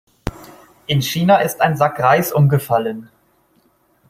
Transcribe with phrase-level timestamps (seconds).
[0.87, 3.11] In China ist ein Sack Reis umgefallen.